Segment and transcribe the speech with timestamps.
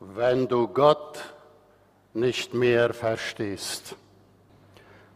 [0.00, 1.18] wenn du Gott
[2.14, 3.94] nicht mehr verstehst.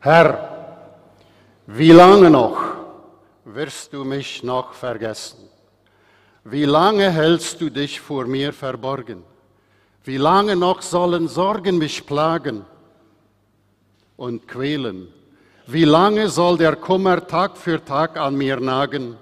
[0.00, 0.86] Herr,
[1.66, 2.58] wie lange noch
[3.46, 5.48] wirst du mich noch vergessen?
[6.44, 9.22] Wie lange hältst du dich vor mir verborgen?
[10.04, 12.66] Wie lange noch sollen Sorgen mich plagen
[14.18, 15.08] und quälen?
[15.66, 19.16] Wie lange soll der Kummer Tag für Tag an mir nagen?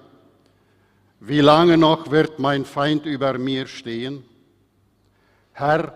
[1.20, 4.24] Wie lange noch wird mein Feind über mir stehen?
[5.52, 5.92] Herr,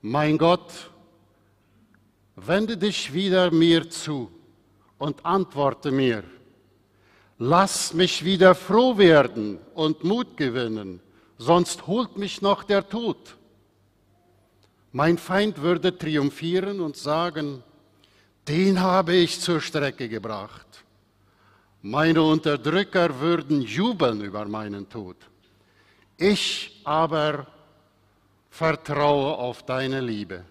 [0.00, 0.90] mein Gott,
[2.34, 4.30] wende dich wieder mir zu
[4.98, 6.24] und antworte mir.
[7.38, 11.00] Lass mich wieder froh werden und Mut gewinnen,
[11.38, 13.36] sonst holt mich noch der Tod.
[14.92, 17.62] Mein Feind würde triumphieren und sagen,
[18.48, 20.66] den habe ich zur Strecke gebracht.
[21.80, 25.16] Meine Unterdrücker würden jubeln über meinen Tod.
[26.16, 27.46] Ich aber
[28.52, 30.44] vertraue auf deine Liebe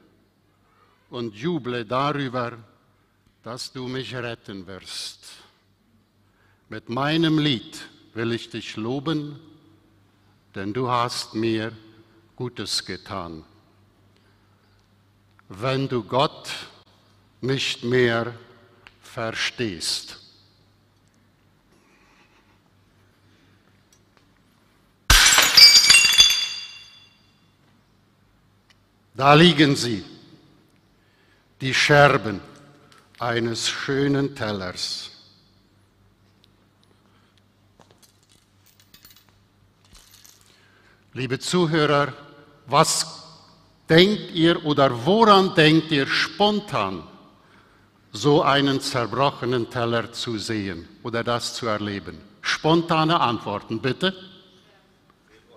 [1.11, 2.58] und juble darüber,
[3.43, 5.19] dass du mich retten wirst.
[6.67, 7.77] Mit meinem Lied
[8.16, 9.39] will ich dich loben,
[10.55, 11.73] denn du hast mir
[12.35, 13.45] Gutes getan.
[15.47, 16.49] Wenn du Gott
[17.39, 18.33] nicht mehr
[19.03, 20.20] verstehst.
[29.22, 30.03] Da liegen sie,
[31.61, 32.41] die Scherben
[33.19, 35.11] eines schönen Tellers.
[41.14, 42.14] Liebe Zuhörer,
[42.66, 43.05] was
[43.88, 47.03] denkt ihr oder woran denkt ihr spontan,
[48.11, 52.17] so einen zerbrochenen Teller zu sehen oder das zu erleben?
[52.42, 54.16] Spontane Antworten, bitte.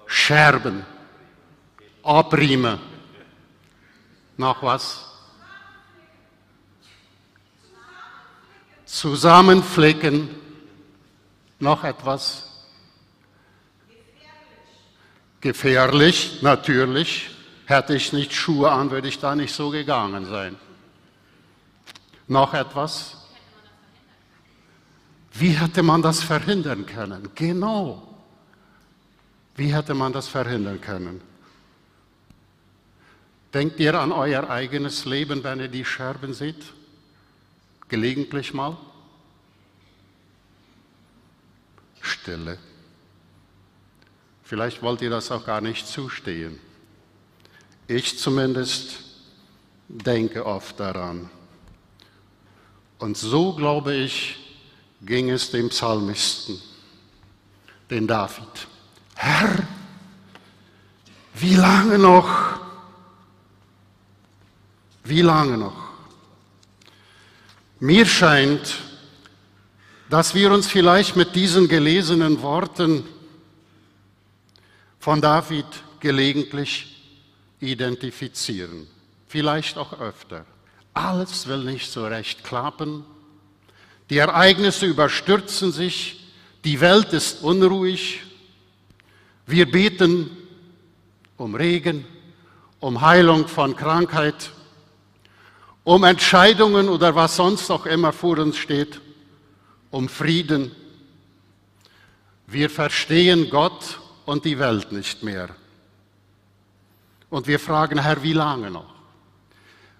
[0.04, 0.84] Scherben,
[2.02, 2.92] Abriemen.
[4.36, 5.06] Noch was?
[8.84, 10.28] Zusammenflicken.
[11.58, 12.50] Noch etwas?
[15.40, 17.30] Gefährlich, natürlich.
[17.66, 20.56] Hätte ich nicht Schuhe an, würde ich da nicht so gegangen sein.
[22.28, 23.16] Noch etwas?
[25.32, 27.28] Wie hätte man das verhindern können?
[27.34, 28.02] Genau.
[29.56, 31.20] Wie hätte man das verhindern können?
[33.54, 36.72] Denkt ihr an euer eigenes Leben, wenn ihr die Scherben seht?
[37.88, 38.76] Gelegentlich mal?
[42.00, 42.58] Stille.
[44.42, 46.58] Vielleicht wollt ihr das auch gar nicht zustehen.
[47.86, 49.04] Ich zumindest
[49.88, 51.30] denke oft daran.
[52.98, 54.36] Und so, glaube ich,
[55.02, 56.60] ging es dem Psalmisten,
[57.88, 58.66] den David.
[59.14, 59.62] Herr,
[61.34, 62.53] wie lange noch?
[65.04, 65.76] Wie lange noch?
[67.78, 68.76] Mir scheint,
[70.08, 73.04] dass wir uns vielleicht mit diesen gelesenen Worten
[74.98, 75.66] von David
[76.00, 77.12] gelegentlich
[77.60, 78.86] identifizieren,
[79.28, 80.46] vielleicht auch öfter.
[80.94, 83.04] Alles will nicht so recht klappen,
[84.08, 86.30] die Ereignisse überstürzen sich,
[86.64, 88.20] die Welt ist unruhig,
[89.46, 90.30] wir beten
[91.36, 92.06] um Regen,
[92.80, 94.50] um Heilung von Krankheit,
[95.84, 99.00] um Entscheidungen oder was sonst auch immer vor uns steht,
[99.90, 100.74] um Frieden.
[102.46, 105.50] Wir verstehen Gott und die Welt nicht mehr.
[107.28, 108.94] Und wir fragen, Herr, wie lange noch?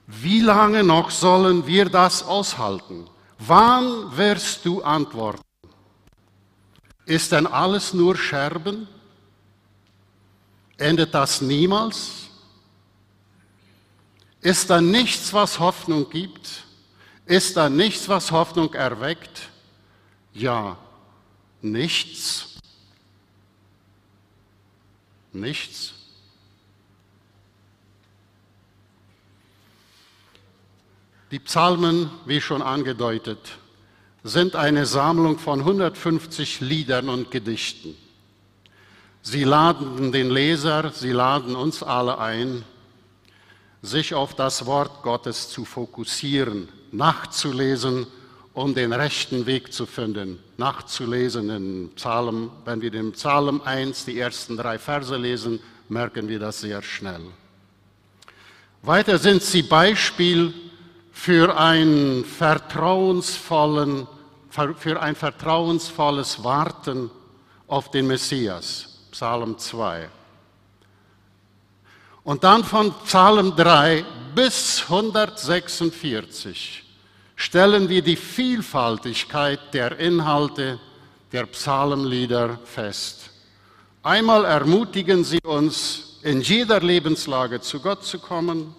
[0.07, 3.09] Wie lange noch sollen wir das aushalten?
[3.39, 5.43] Wann wirst du antworten?
[7.07, 8.89] Ist denn alles nur Scherben?
[10.79, 12.29] Endet das niemals?
[14.45, 16.65] Ist da nichts, was Hoffnung gibt?
[17.25, 19.49] Ist da nichts, was Hoffnung erweckt?
[20.35, 20.77] Ja,
[21.63, 22.59] nichts.
[25.33, 25.95] Nichts.
[31.31, 33.57] Die Psalmen, wie schon angedeutet,
[34.25, 37.97] sind eine Sammlung von 150 Liedern und Gedichten.
[39.23, 42.63] Sie laden den Leser, sie laden uns alle ein,
[43.85, 48.07] sich auf das Wort Gottes zu fokussieren, nachzulesen,
[48.55, 50.41] um den rechten Weg zu finden.
[50.57, 56.39] Nachzulesen in Psalm, wenn wir den Psalm 1 die ersten drei Verse lesen, merken wir
[56.39, 57.23] das sehr schnell.
[58.83, 60.55] Weiter sind sie Beispiel
[61.13, 62.63] für ein für
[65.03, 67.11] ein vertrauensvolles Warten
[67.67, 69.01] auf den Messias.
[69.11, 70.09] Psalm 2.
[72.25, 74.05] Und dann von Psalm 3
[74.35, 76.83] bis 146
[77.37, 80.81] stellen wir die Vielfaltigkeit der Inhalte
[81.33, 83.31] der Psalmlieder fest.
[84.03, 88.75] Einmal ermutigen sie uns, in jeder Lebenslage zu Gott zu kommen.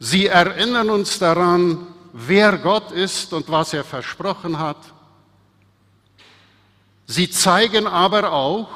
[0.00, 4.78] Sie erinnern uns daran, wer Gott ist und was er versprochen hat.
[7.06, 8.68] Sie zeigen aber auch,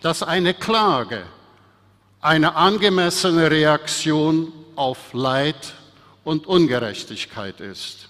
[0.00, 1.26] dass eine Klage
[2.20, 5.74] eine angemessene Reaktion auf Leid
[6.24, 8.08] und Ungerechtigkeit ist.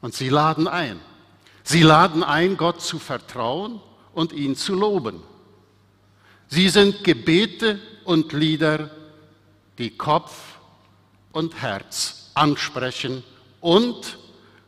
[0.00, 1.00] Und sie laden ein.
[1.62, 3.80] Sie laden ein, Gott zu vertrauen
[4.14, 5.22] und ihn zu loben.
[6.48, 8.90] Sie sind Gebete und Lieder,
[9.78, 10.58] die Kopf
[11.32, 13.22] und Herz ansprechen
[13.60, 14.18] und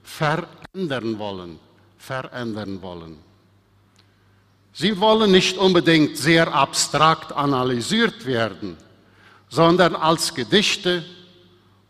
[0.03, 1.59] verändern wollen,
[1.99, 3.19] verändern wollen.
[4.73, 8.77] Sie wollen nicht unbedingt sehr abstrakt analysiert werden,
[9.49, 11.05] sondern als Gedichte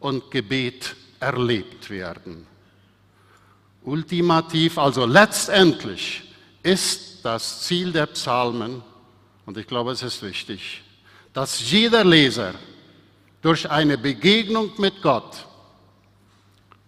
[0.00, 2.46] und Gebet erlebt werden.
[3.84, 6.22] Ultimativ, also letztendlich,
[6.62, 8.82] ist das Ziel der Psalmen,
[9.46, 10.82] und ich glaube, es ist wichtig,
[11.32, 12.54] dass jeder Leser
[13.40, 15.46] durch eine Begegnung mit Gott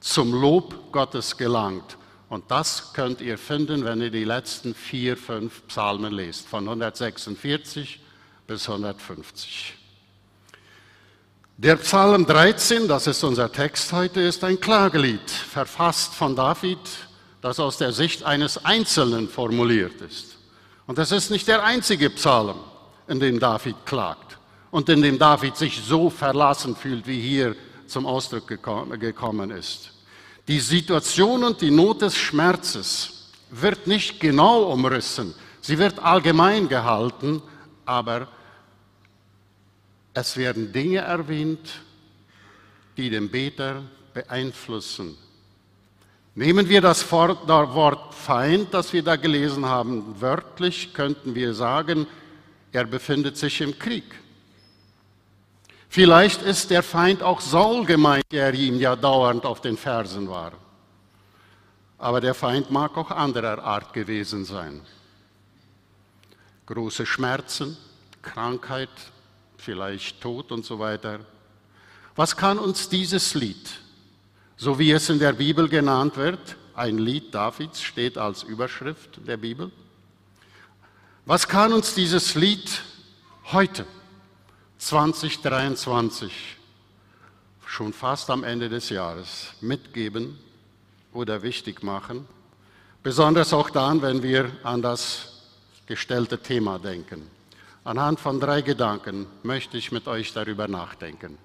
[0.00, 1.96] zum Lob Gottes gelangt.
[2.34, 8.00] Und das könnt ihr finden, wenn ihr die letzten vier, fünf Psalmen lest, von 146
[8.48, 9.75] bis 150.
[11.56, 16.81] Der Psalm 13, das ist unser Text heute, ist ein Klagelied, verfasst von David,
[17.40, 20.36] das aus der Sicht eines Einzelnen formuliert ist.
[20.88, 22.56] Und das ist nicht der einzige Psalm,
[23.06, 24.38] in dem David klagt
[24.72, 27.54] und in dem David sich so verlassen fühlt, wie hier
[27.86, 29.94] zum Ausdruck gekommen ist.
[30.46, 37.43] Die Situation und die Not des Schmerzes wird nicht genau umrissen, sie wird allgemein gehalten,
[37.87, 38.29] aber
[40.12, 41.81] es werden Dinge erwähnt,
[42.96, 43.82] die den Beter
[44.12, 45.17] beeinflussen.
[46.35, 52.06] Nehmen wir das Wort Feind, das wir da gelesen haben, wörtlich könnten wir sagen,
[52.73, 54.05] er befindet sich im Krieg.
[55.94, 60.50] Vielleicht ist der Feind auch Saul gemeint, der ihm ja dauernd auf den Fersen war.
[61.99, 64.81] Aber der Feind mag auch anderer Art gewesen sein.
[66.67, 67.76] Große Schmerzen,
[68.23, 68.88] Krankheit,
[69.56, 71.20] vielleicht Tod und so weiter.
[72.17, 73.70] Was kann uns dieses Lied,
[74.56, 79.37] so wie es in der Bibel genannt wird, ein Lied Davids steht als Überschrift der
[79.37, 79.70] Bibel,
[81.25, 82.82] was kann uns dieses Lied
[83.52, 83.87] heute,
[84.84, 86.31] 2023,
[87.64, 90.38] schon fast am Ende des Jahres, mitgeben
[91.14, 92.28] oder wichtig machen?
[93.02, 95.42] Besonders auch dann, wenn wir an das
[95.86, 97.31] gestellte Thema denken.
[97.82, 101.38] Anhand von drei Gedanken möchte ich mit euch darüber nachdenken.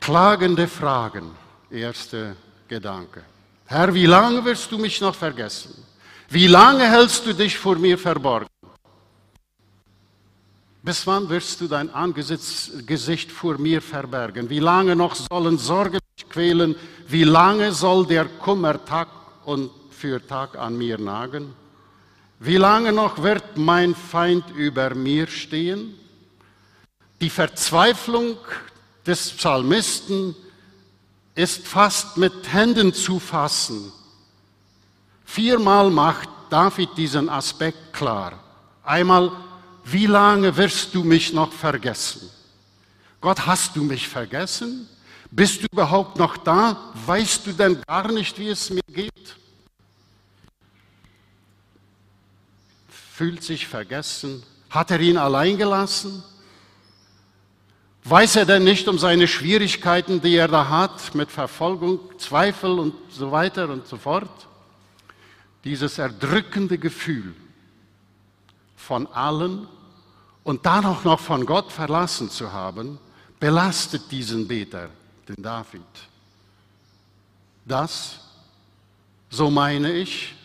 [0.00, 1.30] Klagende Fragen,
[1.70, 2.36] erster
[2.68, 3.24] Gedanke.
[3.64, 5.74] Herr, wie lange wirst du mich noch vergessen?
[6.28, 8.46] Wie lange hältst du dich vor mir verborgen?
[10.86, 14.48] Bis wann wirst du dein Angesicht vor mir verbergen?
[14.48, 16.76] Wie lange noch sollen Sorgen mich quälen?
[17.08, 19.08] Wie lange soll der Kummer Tag
[19.44, 21.52] und für Tag an mir nagen?
[22.38, 25.96] Wie lange noch wird mein Feind über mir stehen?
[27.20, 28.36] Die Verzweiflung
[29.04, 30.36] des Psalmisten
[31.34, 33.92] ist fast mit Händen zu fassen.
[35.24, 38.38] Viermal macht David diesen Aspekt klar.
[38.84, 39.32] Einmal,
[39.86, 42.28] wie lange wirst du mich noch vergessen?
[43.20, 44.88] Gott, hast du mich vergessen?
[45.30, 46.92] Bist du überhaupt noch da?
[47.06, 49.36] Weißt du denn gar nicht, wie es mir geht?
[53.16, 54.42] fühlt sich vergessen?
[54.68, 56.22] Hat er ihn allein gelassen?
[58.04, 62.94] Weiß er denn nicht um seine Schwierigkeiten, die er da hat mit Verfolgung, Zweifel und
[63.08, 64.46] so weiter und so fort?
[65.64, 67.34] Dieses erdrückende Gefühl
[68.76, 69.66] von allen
[70.46, 73.00] und dann auch noch von Gott verlassen zu haben,
[73.40, 74.90] belastet diesen Beter,
[75.28, 75.82] den David.
[77.64, 78.20] Das,
[79.28, 80.36] so meine ich,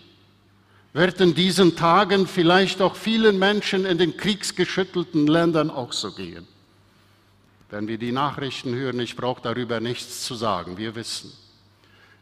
[0.93, 6.48] wird in diesen Tagen vielleicht auch vielen Menschen in den kriegsgeschüttelten Ländern auch so gehen.
[7.70, 11.31] Wenn wir die Nachrichten hören, ich brauche darüber nichts zu sagen, wir wissen,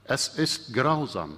[0.04, 1.38] es ist grausam.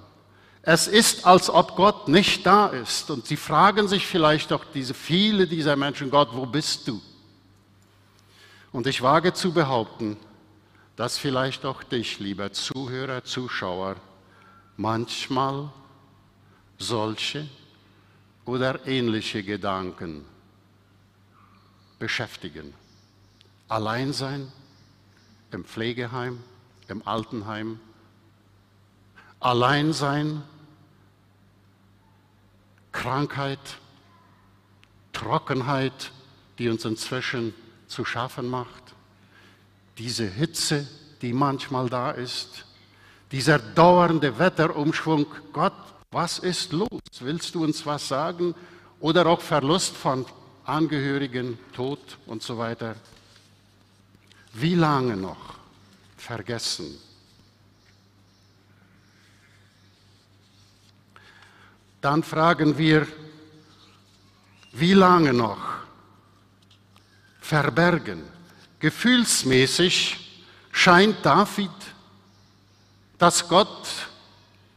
[0.62, 3.10] Es ist, als ob Gott nicht da ist.
[3.10, 7.00] Und sie fragen sich vielleicht auch diese viele dieser Menschen, Gott, wo bist du?
[8.70, 10.16] Und ich wage zu behaupten,
[10.96, 13.96] dass vielleicht auch dich, lieber Zuhörer, Zuschauer,
[14.76, 15.70] manchmal
[16.78, 17.48] solche
[18.44, 20.24] oder ähnliche Gedanken
[21.98, 22.72] beschäftigen.
[23.68, 24.50] Allein sein
[25.50, 26.42] im Pflegeheim,
[26.88, 27.78] im Altenheim.
[29.38, 30.42] Allein sein,
[32.92, 33.58] Krankheit,
[35.12, 36.12] Trockenheit,
[36.58, 37.54] die uns inzwischen
[37.88, 38.94] zu schaffen macht.
[39.98, 40.86] Diese Hitze,
[41.20, 42.64] die manchmal da ist.
[43.30, 45.26] Dieser dauernde Wetterumschwung.
[45.52, 45.72] Gott,
[46.10, 47.00] was ist los?
[47.20, 48.54] Willst du uns was sagen?
[49.00, 50.26] Oder auch Verlust von
[50.64, 52.94] Angehörigen, Tod und so weiter.
[54.52, 55.54] Wie lange noch
[56.16, 56.98] vergessen?
[62.02, 63.06] Dann fragen wir,
[64.72, 65.62] wie lange noch
[67.40, 68.24] verbergen?
[68.80, 71.70] Gefühlsmäßig scheint David,
[73.18, 73.86] dass Gott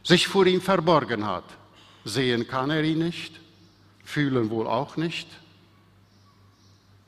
[0.04, 1.44] sich vor ihm verborgen hat.
[2.04, 3.40] Sehen kann er ihn nicht,
[4.04, 5.26] fühlen wohl auch nicht.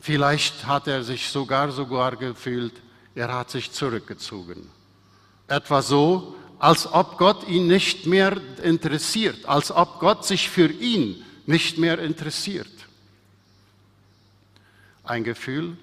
[0.01, 2.75] Vielleicht hat er sich sogar sogar gefühlt,
[3.15, 4.69] er hat sich zurückgezogen.
[5.47, 11.25] Etwa so, als ob Gott ihn nicht mehr interessiert, als ob Gott sich für ihn
[11.47, 12.71] nicht mehr interessiert.
[15.05, 15.77] Ein Gefühl,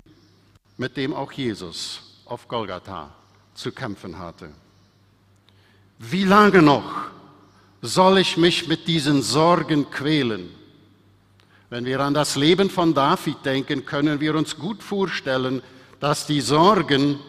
[0.77, 3.13] mit dem auch Jesus auf Golgatha
[3.53, 4.49] zu kämpfen hatte.
[5.97, 7.05] Wie lange noch
[7.81, 10.49] soll ich mich mit diesen Sorgen quälen?
[11.69, 15.61] Wenn wir an das Leben von David denken, können wir uns gut vorstellen,
[15.99, 17.19] dass die Sorgen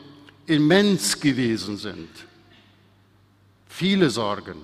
[0.47, 2.09] immens gewesen sind.
[3.77, 4.63] Viele Sorgen.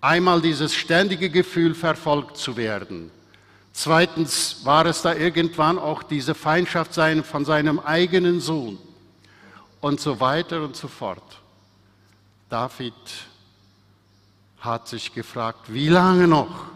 [0.00, 3.10] Einmal dieses ständige Gefühl, verfolgt zu werden.
[3.72, 6.94] Zweitens war es da irgendwann auch diese Feindschaft
[7.24, 8.78] von seinem eigenen Sohn
[9.80, 11.40] und so weiter und so fort.
[12.48, 12.94] David
[14.60, 16.66] hat sich gefragt, wie lange noch?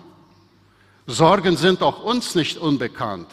[1.06, 3.28] Sorgen sind auch uns nicht unbekannt.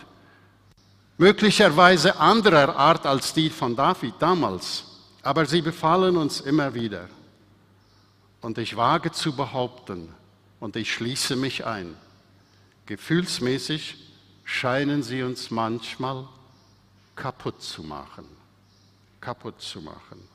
[1.17, 4.83] Möglicherweise anderer Art als die von David damals,
[5.23, 7.09] aber sie befallen uns immer wieder.
[8.45, 10.13] Und ich wage zu behaupten,
[10.59, 11.97] und ich schließe mich ein,
[12.85, 13.97] gefühlsmäßig
[14.43, 16.27] scheinen sie uns manchmal
[17.15, 18.25] kaputt zu machen.
[19.19, 20.27] Kaputt zu machen.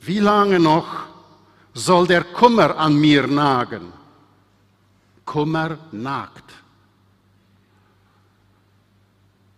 [0.00, 1.06] Wie lange noch
[1.72, 3.90] soll der Kummer an mir nagen?
[5.24, 6.52] Kummer nagt.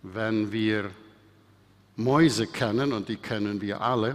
[0.04, 0.92] Wenn wir
[1.96, 4.14] Mäuse kennen, und die kennen wir alle,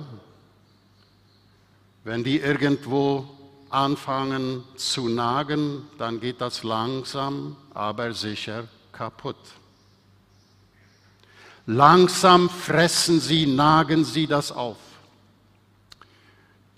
[2.06, 3.28] wenn die irgendwo
[3.72, 9.36] anfangen zu nagen, dann geht das langsam, aber sicher kaputt.
[11.66, 14.78] Langsam fressen sie, nagen sie das auf.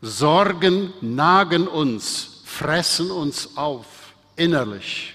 [0.01, 3.85] Sorgen nagen uns, fressen uns auf
[4.37, 5.13] innerlich.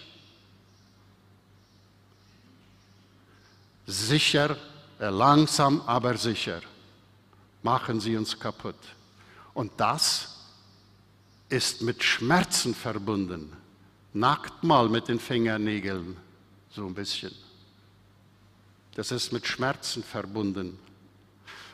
[3.87, 4.59] Sicher,
[5.01, 6.61] äh, langsam, aber sicher
[7.63, 8.77] machen sie uns kaputt.
[9.55, 10.39] Und das
[11.49, 13.53] ist mit Schmerzen verbunden.
[14.15, 16.17] Nackt mal mit den Fingernägeln,
[16.71, 17.35] so ein bisschen.
[18.95, 20.79] Das ist mit Schmerzen verbunden.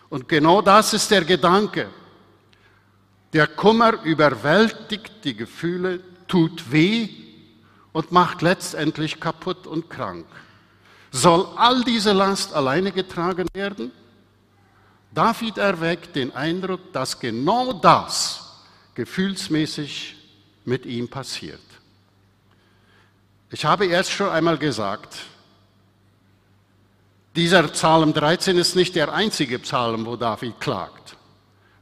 [0.09, 1.89] Und genau das ist der Gedanke.
[3.33, 7.09] Der Kummer überwältigt die Gefühle, tut weh
[7.93, 10.27] und macht letztendlich kaputt und krank.
[11.11, 13.91] Soll all diese Last alleine getragen werden?
[15.13, 18.45] David erweckt den Eindruck, dass genau das
[18.95, 20.17] gefühlsmäßig
[20.65, 21.61] mit ihm passiert.
[23.51, 25.17] Ich habe erst schon einmal gesagt,
[27.35, 31.17] dieser Psalm 13 ist nicht der einzige Psalm, wo David klagt.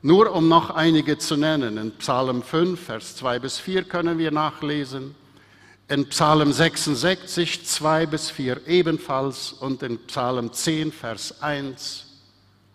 [0.02, 1.78] Nur um noch einige zu nennen.
[1.78, 5.16] In Psalm 5, Vers 2 bis 4 können wir nachlesen.
[5.88, 9.52] In Psalm 66, 2 bis 4 ebenfalls.
[9.52, 12.05] Und in Psalm 10, Vers 1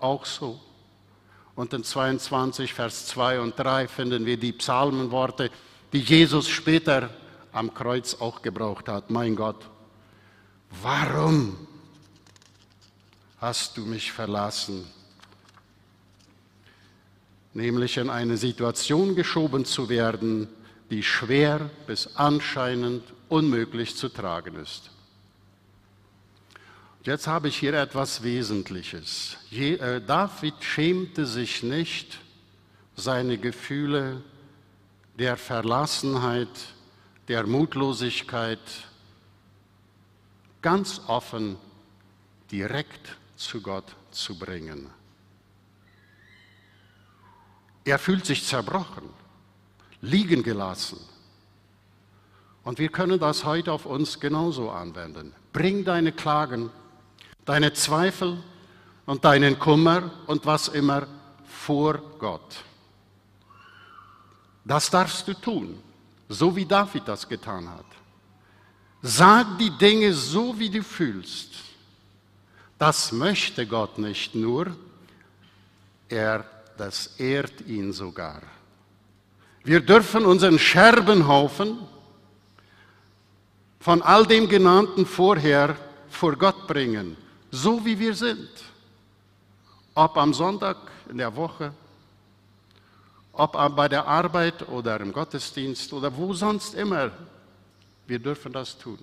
[0.02, 0.60] auch so.
[1.56, 5.52] Und in 22, Vers 2 und 3 finden wir die Psalmenworte,
[5.94, 7.10] die Jesus später
[7.52, 9.10] am Kreuz auch gebraucht hat.
[9.10, 9.70] Mein Gott,
[10.82, 11.68] warum
[13.40, 14.88] hast du mich verlassen?
[17.54, 20.48] Nämlich in eine Situation geschoben zu werden,
[20.90, 24.90] die schwer bis anscheinend unmöglich zu tragen ist.
[27.04, 29.38] Jetzt habe ich hier etwas Wesentliches.
[29.52, 32.20] Äh, David schämte sich nicht,
[32.96, 34.22] seine Gefühle
[35.18, 36.48] der Verlassenheit,
[37.28, 38.60] der Mutlosigkeit
[40.62, 41.58] ganz offen
[42.52, 44.88] direkt zu Gott zu bringen.
[47.84, 49.10] Er fühlt sich zerbrochen,
[50.02, 51.00] liegen gelassen.
[52.64, 55.34] Und wir können das heute auf uns genauso anwenden.
[55.52, 56.70] Bring deine Klagen
[57.46, 58.38] deine Zweifel
[59.06, 61.08] und deinen Kummer und was immer
[61.46, 62.64] vor Gott.
[64.64, 65.82] Das darfst du tun,
[66.30, 67.86] so wie David das getan hat.
[69.02, 71.56] Sag die Dinge so, wie du fühlst.
[72.78, 74.76] Das möchte Gott nicht nur,
[76.10, 76.46] er,
[76.78, 78.42] das ehrt ihn sogar.
[79.64, 81.80] Wir dürfen unseren Scherbenhaufen
[83.80, 85.76] von all dem Genannten vorher
[86.10, 87.18] vor Gott bringen,
[87.52, 88.50] so wie wir sind.
[89.94, 90.78] Ob am Sonntag
[91.10, 91.74] in der Woche,
[93.34, 97.12] ob bei der Arbeit oder im Gottesdienst oder wo sonst immer.
[98.08, 99.00] Wir dürfen das tun.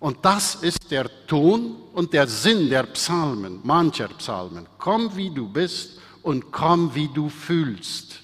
[0.00, 4.66] Und das ist der Ton und der Sinn der Psalmen, mancher Psalmen.
[4.78, 8.20] Komm, wie du bist und komm, wie du fühlst.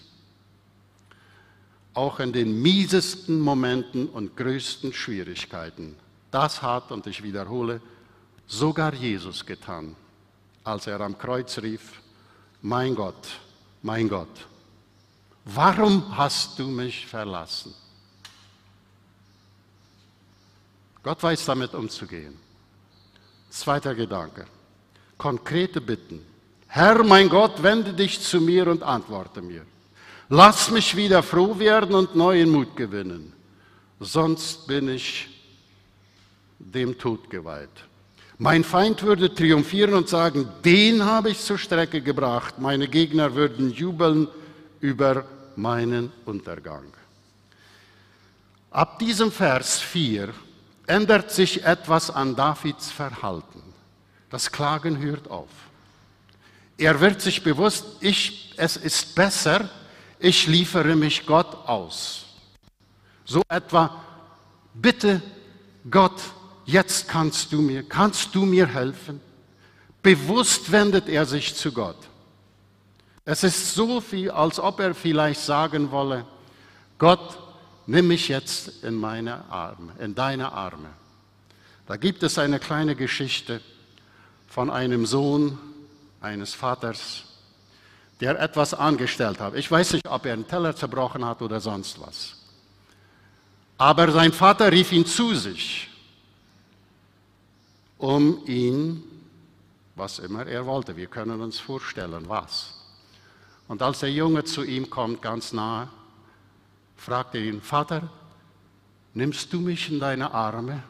[1.94, 5.96] Auch in den miesesten Momenten und größten Schwierigkeiten.
[6.30, 7.80] Das hat, und ich wiederhole,
[8.46, 9.96] sogar Jesus getan,
[10.62, 12.00] als er am Kreuz rief,
[12.62, 13.28] mein Gott,
[13.82, 14.46] mein Gott,
[15.44, 17.74] warum hast du mich verlassen?
[21.02, 22.34] Gott weiß damit umzugehen.
[23.50, 24.46] Zweiter Gedanke.
[25.18, 26.24] Konkrete Bitten.
[26.66, 29.66] Herr, mein Gott, wende dich zu mir und antworte mir.
[30.30, 33.32] Lass mich wieder froh werden und neuen Mut gewinnen.
[34.00, 35.28] Sonst bin ich
[36.58, 37.84] dem Tod geweiht.
[38.38, 42.58] Mein Feind würde triumphieren und sagen, den habe ich zur Strecke gebracht.
[42.58, 44.28] Meine Gegner würden jubeln
[44.80, 45.24] über
[45.54, 46.92] meinen Untergang.
[48.70, 50.34] Ab diesem Vers 4
[50.88, 53.62] ändert sich etwas an Davids Verhalten.
[54.30, 55.48] Das Klagen hört auf.
[56.76, 59.68] Er wird sich bewusst, ich, es ist besser,
[60.18, 62.24] ich liefere mich Gott aus.
[63.24, 64.02] So etwa,
[64.74, 65.22] bitte
[65.88, 66.20] Gott,
[66.64, 69.20] jetzt kannst du mir, kannst du mir helfen?
[70.02, 71.96] Bewusst wendet er sich zu Gott.
[73.24, 76.26] Es ist so viel, als ob er vielleicht sagen wolle,
[76.98, 77.38] Gott,
[77.86, 80.90] nimm mich jetzt in meine Arme, in deine Arme.
[81.86, 83.60] Da gibt es eine kleine Geschichte
[84.48, 85.58] von einem Sohn
[86.20, 87.24] eines Vaters,
[88.20, 89.54] der etwas angestellt hat.
[89.54, 92.36] Ich weiß nicht, ob er einen Teller zerbrochen hat oder sonst was.
[93.76, 95.88] Aber sein Vater rief ihn zu sich,
[98.04, 99.02] um ihn,
[99.96, 102.74] was immer er wollte, wir können uns vorstellen, was.
[103.66, 105.88] Und als der Junge zu ihm kommt, ganz nahe,
[106.96, 108.10] fragte ihn, Vater,
[109.14, 110.82] nimmst du mich in deine Arme?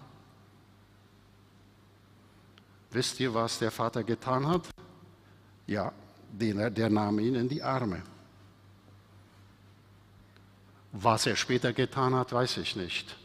[2.91, 4.69] Wisst ihr, was der Vater getan hat?
[5.69, 5.93] Ja,
[6.33, 8.03] der, der nahm ihn in die Arme.
[10.91, 13.17] Was er später getan hat, weiß ich nicht.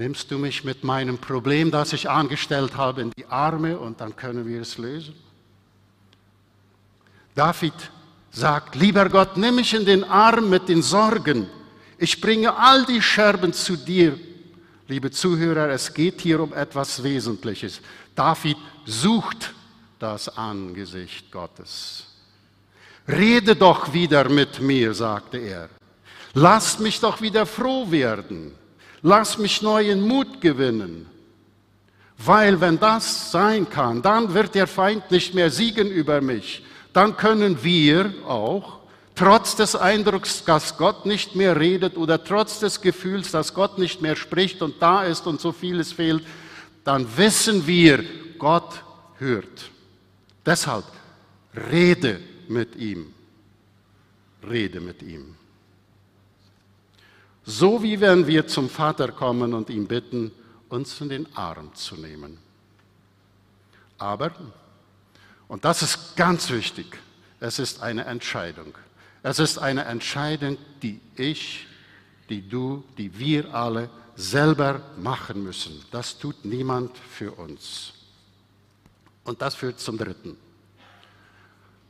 [0.00, 4.16] Nimmst du mich mit meinem Problem, das ich angestellt habe, in die Arme und dann
[4.16, 5.14] können wir es lösen?
[7.34, 7.74] David
[8.30, 11.50] sagt, lieber Gott, nimm mich in den Arm mit den Sorgen.
[11.98, 14.18] Ich bringe all die Scherben zu dir.
[14.88, 17.82] Liebe Zuhörer, es geht hier um etwas Wesentliches.
[18.14, 19.52] David sucht
[19.98, 22.06] das Angesicht Gottes.
[23.06, 25.68] Rede doch wieder mit mir, sagte er.
[26.32, 28.54] Lass mich doch wieder froh werden.
[29.02, 31.06] Lass mich neuen Mut gewinnen.
[32.18, 37.16] Weil wenn das sein kann, dann wird der Feind nicht mehr siegen über mich dann
[37.16, 38.80] können wir auch,
[39.14, 44.02] trotz des Eindrucks, dass Gott nicht mehr redet oder trotz des Gefühls, dass Gott nicht
[44.02, 46.24] mehr spricht und da ist und so vieles fehlt,
[46.84, 48.04] dann wissen wir,
[48.38, 48.82] Gott
[49.18, 49.70] hört.
[50.44, 50.84] Deshalb
[51.70, 53.12] rede mit ihm.
[54.48, 55.36] Rede mit ihm.
[57.44, 60.30] So wie wenn wir zum Vater kommen und ihn bitten,
[60.68, 62.38] uns in den Arm zu nehmen.
[63.98, 64.32] Aber
[65.50, 66.96] und das ist ganz wichtig.
[67.40, 68.72] Es ist eine Entscheidung.
[69.24, 71.66] Es ist eine Entscheidung, die ich,
[72.28, 75.84] die du, die wir alle selber machen müssen.
[75.90, 77.94] Das tut niemand für uns.
[79.24, 80.36] Und das führt zum Dritten.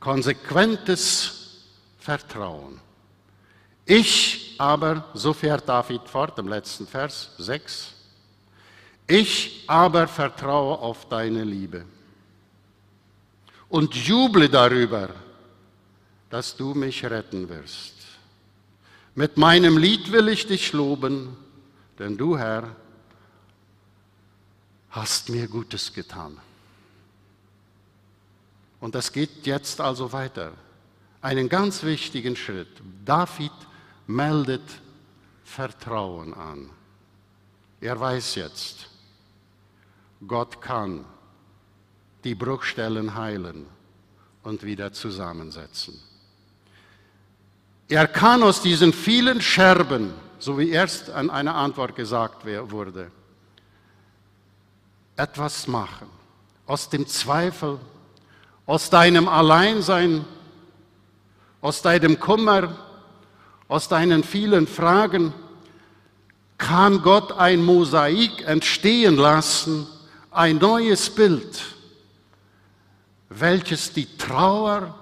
[0.01, 1.59] Konsequentes
[1.99, 2.81] Vertrauen.
[3.85, 7.95] Ich aber, so fährt David fort im letzten Vers 6,
[9.07, 11.85] ich aber vertraue auf deine Liebe
[13.71, 15.09] und juble darüber,
[16.29, 17.95] dass du mich retten wirst.
[19.15, 21.37] Mit meinem Lied will ich dich loben,
[21.99, 22.77] denn du, Herr,
[24.91, 26.37] hast mir Gutes getan.
[28.79, 30.53] Und das geht jetzt also weiter.
[31.23, 32.69] Einen ganz wichtigen Schritt.
[33.05, 33.53] David
[34.11, 34.81] meldet
[35.45, 36.71] Vertrauen an.
[37.81, 38.89] Er weiß jetzt,
[40.27, 41.05] Gott kann
[42.25, 43.67] die Bruchstellen heilen
[44.43, 45.99] und wieder zusammensetzen.
[47.89, 53.11] Er kann aus diesen vielen Scherben, so wie erst an einer Antwort gesagt wurde,
[55.17, 56.09] etwas machen.
[56.67, 57.79] Aus dem Zweifel,
[58.67, 60.25] aus deinem Alleinsein,
[61.61, 62.90] aus deinem Kummer,
[63.71, 65.33] aus deinen vielen Fragen,
[66.59, 69.87] kann Gott ein Mosaik entstehen lassen,
[70.33, 71.63] ein neues Bild,
[73.29, 74.93] welches die Trauer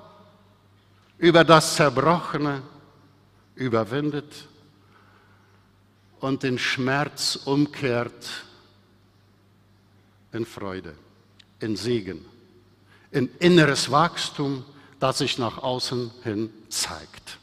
[1.17, 2.61] über das Zerbrochene
[3.55, 4.47] überwindet
[6.21, 8.29] und den Schmerz umkehrt
[10.33, 10.95] in Freude,
[11.61, 12.23] in Segen,
[13.13, 14.63] in inneres Wachstum,
[15.01, 17.39] das sich nach außen hin zeigt.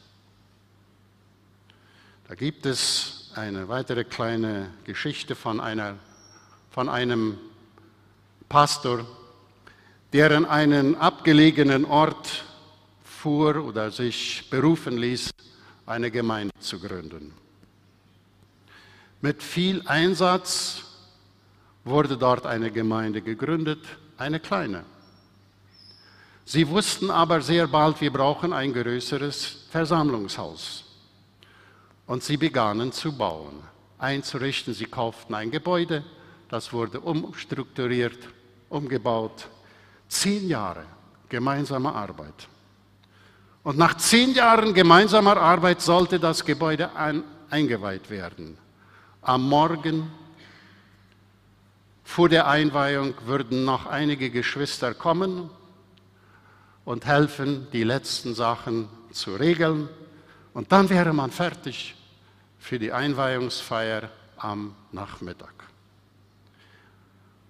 [2.28, 5.94] Da gibt es eine weitere kleine Geschichte von, einer,
[6.70, 7.38] von einem
[8.48, 9.06] Pastor,
[10.12, 12.44] der in einen abgelegenen Ort
[13.04, 15.30] fuhr oder sich berufen ließ,
[15.86, 17.32] eine Gemeinde zu gründen.
[19.20, 20.82] Mit viel Einsatz
[21.84, 23.84] wurde dort eine Gemeinde gegründet,
[24.18, 24.84] eine kleine.
[26.44, 30.85] Sie wussten aber sehr bald, wir brauchen ein größeres Versammlungshaus.
[32.06, 33.62] Und sie begannen zu bauen,
[33.98, 34.74] einzurichten.
[34.74, 36.04] Sie kauften ein Gebäude,
[36.48, 38.18] das wurde umstrukturiert,
[38.68, 39.48] umgebaut.
[40.08, 40.84] Zehn Jahre
[41.28, 42.48] gemeinsame Arbeit.
[43.64, 48.56] Und nach zehn Jahren gemeinsamer Arbeit sollte das Gebäude ein, eingeweiht werden.
[49.22, 50.12] Am Morgen
[52.04, 55.50] vor der Einweihung würden noch einige Geschwister kommen
[56.84, 59.88] und helfen, die letzten Sachen zu regeln.
[60.56, 61.94] Und dann wäre man fertig
[62.58, 65.52] für die Einweihungsfeier am Nachmittag.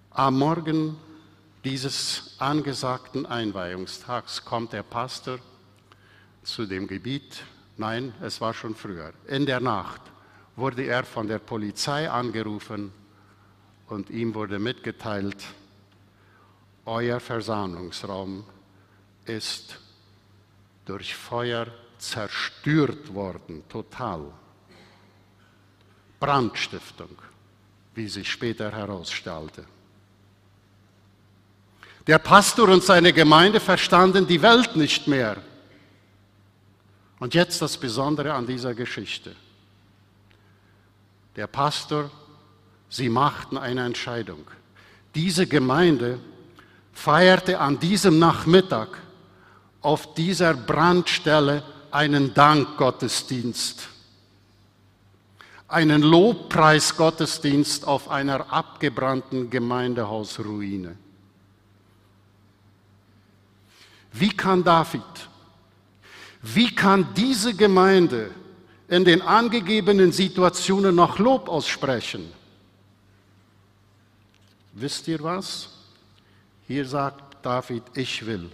[0.09, 0.97] Am Morgen
[1.63, 5.39] dieses angesagten Einweihungstags kommt der Pastor
[6.43, 7.45] zu dem Gebiet.
[7.77, 9.13] Nein, es war schon früher.
[9.27, 10.01] In der Nacht
[10.57, 12.91] wurde er von der Polizei angerufen
[13.87, 15.45] und ihm wurde mitgeteilt,
[16.83, 18.43] euer Versammlungsraum
[19.23, 19.79] ist
[20.83, 21.67] durch Feuer
[21.97, 24.31] zerstört worden, total.
[26.19, 27.15] Brandstiftung,
[27.93, 29.65] wie sich später herausstellte.
[32.07, 35.37] Der Pastor und seine Gemeinde verstanden die Welt nicht mehr.
[37.19, 39.35] Und jetzt das Besondere an dieser Geschichte.
[41.35, 42.09] Der Pastor,
[42.89, 44.47] sie machten eine Entscheidung.
[45.13, 46.19] Diese Gemeinde
[46.93, 48.97] feierte an diesem Nachmittag
[49.81, 53.87] auf dieser Brandstelle einen Dankgottesdienst,
[55.67, 60.95] einen Lobpreisgottesdienst auf einer abgebrannten Gemeindehausruine.
[64.13, 65.03] Wie kann David
[66.41, 68.31] wie kann diese Gemeinde
[68.87, 72.31] in den angegebenen Situationen noch Lob aussprechen?
[74.73, 75.69] Wisst ihr was?
[76.67, 78.49] Hier sagt David, ich will.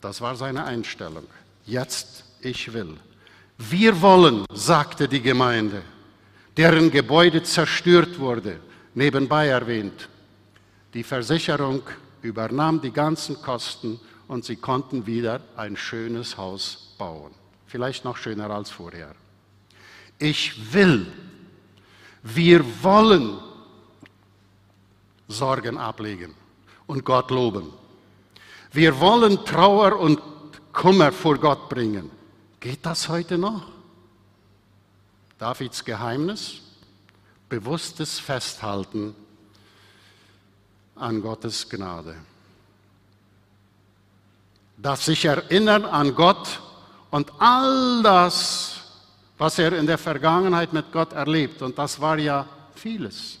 [0.00, 1.26] Das war seine Einstellung.
[1.66, 2.96] Jetzt, ich will.
[3.58, 5.82] Wir wollen, sagte die Gemeinde,
[6.56, 8.60] deren Gebäude zerstört wurde,
[8.94, 10.08] nebenbei erwähnt.
[10.94, 11.82] Die Versicherung
[12.22, 17.32] übernahm die ganzen Kosten und sie konnten wieder ein schönes Haus bauen.
[17.66, 19.14] Vielleicht noch schöner als vorher.
[20.18, 21.12] Ich will,
[22.22, 23.38] wir wollen
[25.28, 26.34] Sorgen ablegen
[26.86, 27.72] und Gott loben.
[28.72, 30.20] Wir wollen Trauer und
[30.76, 32.10] Kummer vor Gott bringen.
[32.60, 33.66] Geht das heute noch?
[35.38, 36.60] Davids Geheimnis?
[37.48, 39.14] Bewusstes Festhalten
[40.94, 42.16] an Gottes Gnade
[44.76, 46.60] das sich erinnern an Gott
[47.10, 48.80] und all das,
[49.38, 53.38] was er in der Vergangenheit mit Gott erlebt, und das war ja vieles,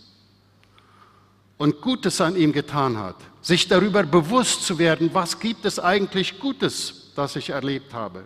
[1.58, 6.38] und Gutes an ihm getan hat, sich darüber bewusst zu werden, was gibt es eigentlich
[6.40, 8.24] Gutes, das ich erlebt habe.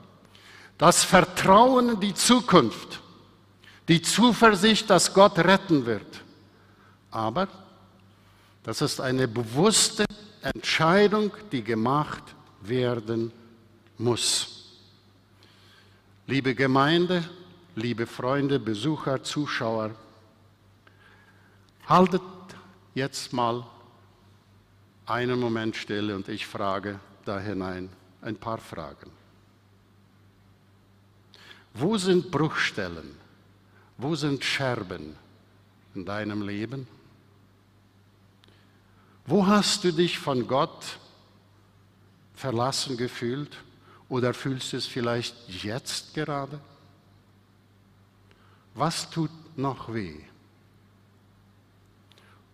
[0.79, 3.01] Das Vertrauen in die Zukunft,
[3.89, 6.23] die Zuversicht, dass Gott retten wird.
[7.11, 7.49] Aber
[8.63, 10.05] das ist eine bewusste
[10.43, 12.23] Entscheidung, die gemacht
[12.63, 13.33] werden
[13.99, 14.79] muss.
[16.27, 17.29] Liebe Gemeinde,
[17.75, 19.91] liebe Freunde, Besucher, Zuschauer,
[21.87, 22.23] haltet
[22.95, 23.65] jetzt mal
[25.07, 27.91] einen Moment stille und ich frage da hinein
[28.23, 29.11] ein paar Fragen.
[31.75, 33.17] Wo sind Bruchstellen?
[33.97, 35.17] Wo sind Scherben
[35.95, 36.87] in deinem Leben?
[39.27, 40.99] Wo hast du dich von Gott
[42.35, 43.57] verlassen gefühlt
[44.09, 46.59] oder fühlst du es vielleicht jetzt gerade?
[48.75, 50.21] Was tut noch weh?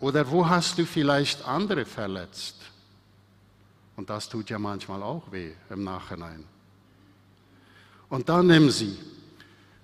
[0.00, 2.56] Oder wo hast du vielleicht andere verletzt?
[3.96, 6.44] Und das tut ja manchmal auch weh im Nachhinein.
[8.08, 8.96] Und dann nimm sie,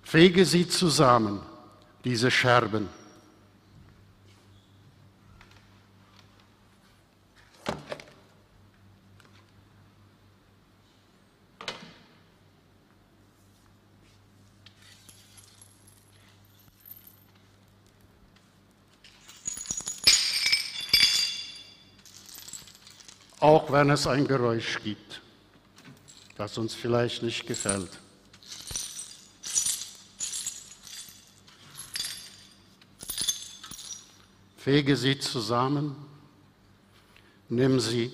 [0.01, 1.41] fege sie zusammen,
[2.03, 2.87] diese Scherben.
[23.43, 25.19] Auch wenn es ein Geräusch gibt,
[26.37, 27.89] das uns vielleicht nicht gefällt.
[34.55, 35.93] Fege sie zusammen,
[37.49, 38.13] nimm sie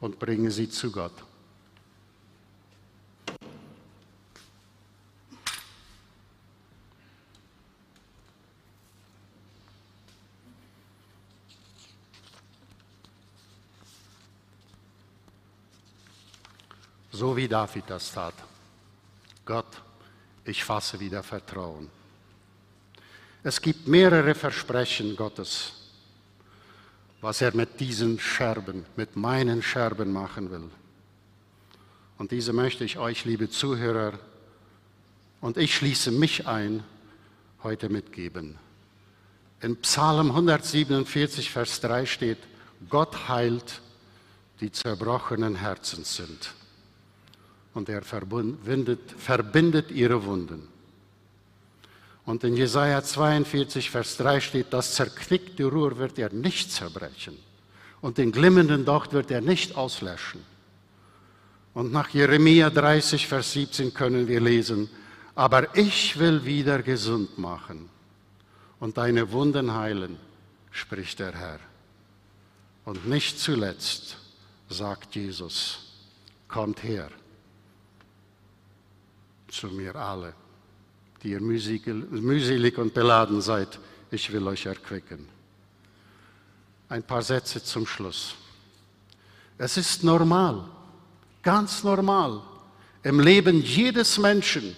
[0.00, 1.22] und bringe sie zu Gott.
[17.16, 18.34] So wie David das tat.
[19.44, 19.82] Gott,
[20.44, 21.90] ich fasse wieder Vertrauen.
[23.42, 25.72] Es gibt mehrere Versprechen Gottes,
[27.20, 30.70] was er mit diesen Scherben, mit meinen Scherben machen will.
[32.18, 34.18] Und diese möchte ich euch, liebe Zuhörer,
[35.40, 36.82] und ich schließe mich ein,
[37.62, 38.58] heute mitgeben.
[39.60, 42.38] In Psalm 147, Vers 3 steht,
[42.90, 43.80] Gott heilt,
[44.60, 46.54] die zerbrochenen Herzen sind
[47.76, 50.66] und er verbindet, verbindet ihre Wunden.
[52.24, 57.36] Und in Jesaja 42, Vers 3 steht, das zerknickte Ruhr wird er nicht zerbrechen
[58.00, 60.40] und den glimmenden Docht wird er nicht auslöschen.
[61.74, 64.88] Und nach Jeremia 30, Vers 17 können wir lesen,
[65.34, 67.90] aber ich will wieder gesund machen
[68.80, 70.16] und deine Wunden heilen,
[70.70, 71.60] spricht der Herr.
[72.86, 74.16] Und nicht zuletzt
[74.70, 75.80] sagt Jesus,
[76.48, 77.10] kommt her
[79.48, 80.34] zu mir alle,
[81.22, 83.78] die ihr mühselig und beladen seid,
[84.10, 85.28] ich will euch erquicken.
[86.88, 88.34] Ein paar Sätze zum Schluss.
[89.58, 90.64] Es ist normal,
[91.42, 92.42] ganz normal
[93.02, 94.76] im Leben jedes Menschen,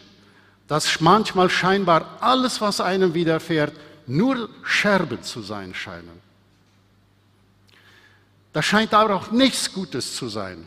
[0.66, 3.74] dass manchmal scheinbar alles, was einem widerfährt,
[4.06, 6.20] nur Scherben zu sein scheinen.
[8.52, 10.66] Das scheint aber auch nichts Gutes zu sein.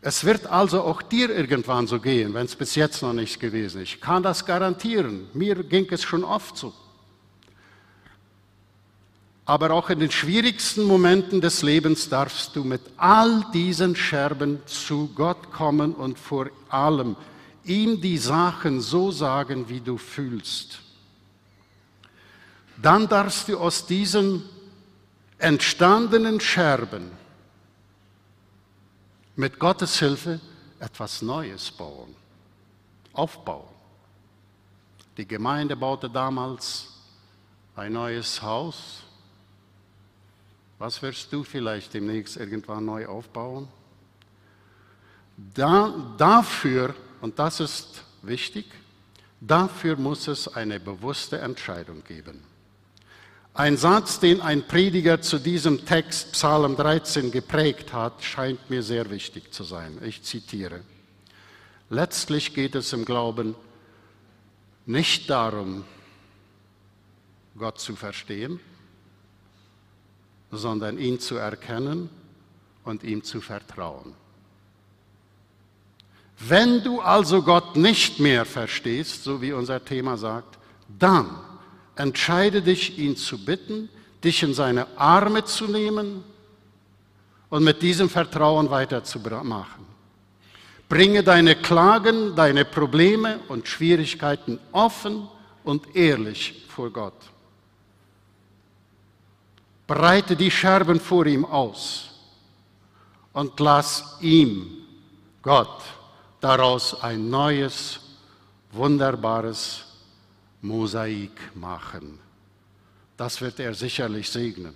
[0.00, 3.82] Es wird also auch dir irgendwann so gehen, wenn es bis jetzt noch nicht gewesen
[3.82, 3.94] ist.
[3.94, 5.28] Ich kann das garantieren.
[5.34, 6.72] Mir ging es schon oft so.
[9.44, 15.10] Aber auch in den schwierigsten Momenten des Lebens darfst du mit all diesen Scherben zu
[15.14, 17.16] Gott kommen und vor allem
[17.64, 20.80] ihm die Sachen so sagen, wie du fühlst.
[22.80, 24.44] Dann darfst du aus diesen
[25.38, 27.10] entstandenen Scherben
[29.38, 30.40] mit Gottes Hilfe
[30.80, 32.14] etwas Neues bauen,
[33.12, 33.68] aufbauen.
[35.16, 36.88] Die Gemeinde baute damals
[37.76, 39.04] ein neues Haus.
[40.80, 43.68] Was wirst du vielleicht demnächst irgendwann neu aufbauen?
[45.54, 48.66] Da, dafür, und das ist wichtig,
[49.40, 52.42] dafür muss es eine bewusste Entscheidung geben.
[53.58, 59.10] Ein Satz, den ein Prediger zu diesem Text Psalm 13 geprägt hat, scheint mir sehr
[59.10, 59.98] wichtig zu sein.
[60.04, 60.82] Ich zitiere.
[61.90, 63.56] Letztlich geht es im Glauben
[64.86, 65.84] nicht darum,
[67.58, 68.60] Gott zu verstehen,
[70.52, 72.10] sondern ihn zu erkennen
[72.84, 74.14] und ihm zu vertrauen.
[76.38, 80.60] Wenn du also Gott nicht mehr verstehst, so wie unser Thema sagt,
[80.96, 81.47] dann
[81.98, 83.88] entscheide dich, ihn zu bitten,
[84.22, 86.24] dich in seine Arme zu nehmen
[87.50, 89.86] und mit diesem Vertrauen weiterzumachen.
[90.88, 95.28] Bringe deine Klagen, deine Probleme und Schwierigkeiten offen
[95.64, 97.20] und ehrlich vor Gott.
[99.86, 102.10] Breite die Scherben vor ihm aus
[103.32, 104.84] und lass ihm,
[105.42, 105.82] Gott,
[106.40, 108.00] daraus ein neues,
[108.72, 109.87] wunderbares
[110.60, 112.18] Mosaik machen.
[113.16, 114.74] Das wird er sicherlich segnen,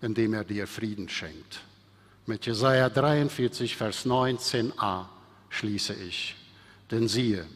[0.00, 1.60] indem er dir Frieden schenkt.
[2.26, 5.06] Mit Jesaja 43, Vers 19a
[5.48, 6.36] schließe ich.
[6.90, 7.46] Denn siehe,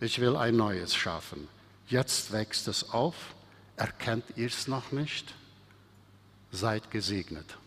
[0.00, 1.48] ich will ein neues schaffen.
[1.88, 3.34] Jetzt wächst es auf.
[3.76, 5.34] Erkennt ihr es noch nicht?
[6.50, 7.58] Seid gesegnet.